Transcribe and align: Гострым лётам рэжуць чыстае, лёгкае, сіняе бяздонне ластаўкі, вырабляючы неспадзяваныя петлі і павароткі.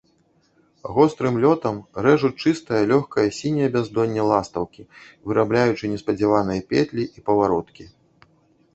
Гострым 0.95 1.35
лётам 1.43 1.77
рэжуць 2.05 2.41
чыстае, 2.45 2.81
лёгкае, 2.93 3.27
сіняе 3.41 3.69
бяздонне 3.77 4.27
ластаўкі, 4.35 4.89
вырабляючы 5.33 5.83
неспадзяваныя 5.95 6.69
петлі 6.73 7.03
і 7.17 7.29
павароткі. 7.29 7.83